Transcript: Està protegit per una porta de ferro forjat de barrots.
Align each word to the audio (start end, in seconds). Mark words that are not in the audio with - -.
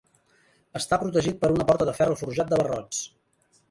Està 0.79 0.99
protegit 1.03 1.39
per 1.45 1.53
una 1.59 1.69
porta 1.71 1.89
de 1.93 1.97
ferro 2.01 2.21
forjat 2.25 2.53
de 2.53 2.63
barrots. 2.65 3.09